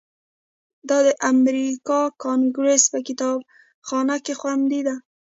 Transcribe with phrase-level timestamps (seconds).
[0.89, 4.95] دا د امریکا کانګریس په کتابخانه کې خوندي ده.